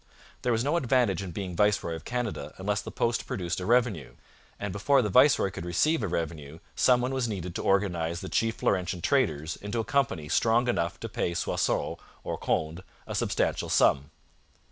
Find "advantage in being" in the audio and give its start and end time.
0.77-1.55